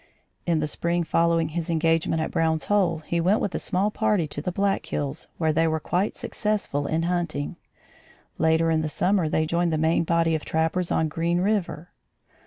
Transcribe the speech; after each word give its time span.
In 0.47 0.57
the 0.59 0.65
spring 0.67 1.03
following 1.03 1.49
his 1.49 1.69
engagement 1.69 2.23
at 2.23 2.31
Brown's 2.31 2.65
Hole, 2.65 3.03
he 3.05 3.21
went 3.21 3.39
with 3.39 3.53
a 3.53 3.59
small 3.59 3.91
party 3.91 4.25
to 4.29 4.41
the 4.41 4.51
Black 4.51 4.83
Hills, 4.87 5.27
where 5.37 5.53
they 5.53 5.67
were 5.67 5.79
quite 5.79 6.15
successful 6.15 6.87
in 6.87 7.03
hunting. 7.03 7.55
Later 8.39 8.71
in 8.71 8.81
the 8.81 8.89
summer 8.89 9.29
they 9.29 9.45
joined 9.45 9.71
the 9.71 9.77
main 9.77 10.03
body 10.03 10.33
of 10.33 10.43
trappers 10.43 10.91
on 10.91 11.07
Green 11.07 11.39
River. 11.39 11.89